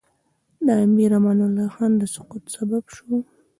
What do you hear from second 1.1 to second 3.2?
امان الله خان د سقوط سبب شو.